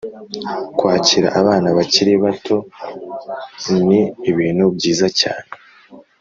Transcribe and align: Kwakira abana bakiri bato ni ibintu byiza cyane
Kwakira 0.77 1.27
abana 1.39 1.67
bakiri 1.77 2.13
bato 2.23 2.57
ni 3.87 4.01
ibintu 4.29 4.63
byiza 4.75 5.07
cyane 5.19 5.51